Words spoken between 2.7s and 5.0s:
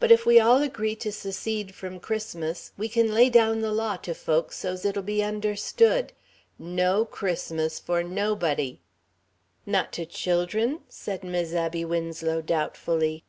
we can lay down the law to folks so's it'll